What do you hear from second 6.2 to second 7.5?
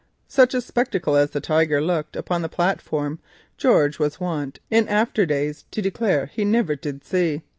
he never did see.